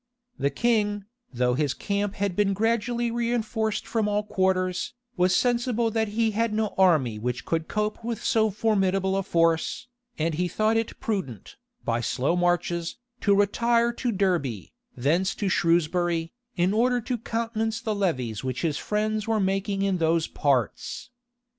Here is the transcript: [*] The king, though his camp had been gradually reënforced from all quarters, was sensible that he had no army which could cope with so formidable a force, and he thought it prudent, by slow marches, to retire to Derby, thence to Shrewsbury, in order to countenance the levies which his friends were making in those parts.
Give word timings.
[*] 0.23 0.39
The 0.39 0.49
king, 0.49 1.05
though 1.31 1.53
his 1.53 1.75
camp 1.75 2.15
had 2.15 2.35
been 2.35 2.53
gradually 2.53 3.11
reënforced 3.11 3.83
from 3.85 4.07
all 4.07 4.23
quarters, 4.23 4.95
was 5.15 5.35
sensible 5.35 5.91
that 5.91 6.07
he 6.07 6.31
had 6.31 6.55
no 6.55 6.73
army 6.75 7.19
which 7.19 7.45
could 7.45 7.67
cope 7.67 8.03
with 8.03 8.23
so 8.23 8.49
formidable 8.49 9.15
a 9.15 9.21
force, 9.21 9.85
and 10.17 10.33
he 10.33 10.47
thought 10.47 10.75
it 10.75 10.99
prudent, 10.99 11.55
by 11.85 12.01
slow 12.01 12.35
marches, 12.35 12.97
to 13.19 13.35
retire 13.35 13.93
to 13.93 14.11
Derby, 14.11 14.73
thence 14.97 15.35
to 15.35 15.49
Shrewsbury, 15.49 16.33
in 16.57 16.73
order 16.73 16.99
to 17.01 17.19
countenance 17.19 17.79
the 17.79 17.93
levies 17.93 18.43
which 18.43 18.63
his 18.63 18.79
friends 18.79 19.27
were 19.27 19.39
making 19.39 19.83
in 19.83 19.99
those 19.99 20.25
parts. 20.25 21.11